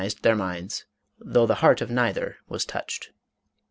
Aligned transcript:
491 0.01 0.07
ized 0.17 0.23
their 0.23 0.35
minds, 0.35 0.85
though 1.19 1.45
the 1.45 1.61
heart 1.61 1.79
of 1.79 1.91
neither 1.91 2.37
was 2.47 2.65
touched. 2.65 3.11